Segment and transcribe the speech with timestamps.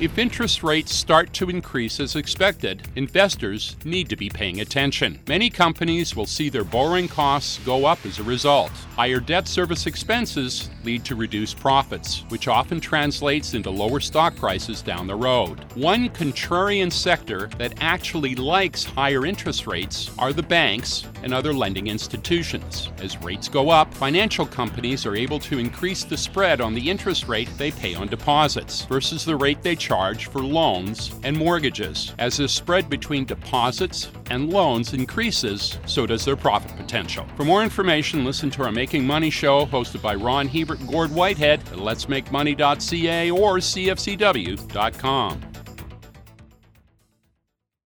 [0.00, 5.20] If interest rates start to increase as expected, investors need to be paying attention.
[5.28, 8.70] Many companies will see their borrowing costs go up as a result.
[8.96, 14.80] Higher debt service expenses lead to reduced profits, which often translates into lower stock prices
[14.80, 15.66] down the road.
[15.74, 21.88] One contrarian sector that actually likes higher interest rates are the banks and other lending
[21.88, 22.88] institutions.
[23.02, 27.28] As rates go up, financial companies are able to increase the spread on the interest
[27.28, 32.14] rate they pay on deposits versus the rate they charge for loans and mortgages.
[32.18, 37.26] As the spread between deposits and loans increases, so does their profit potential.
[37.36, 41.10] For more information, listen to our Making Money show hosted by Ron Hebert and Gord
[41.10, 45.49] Whitehead at letsmakemoney.ca or cfcw.com.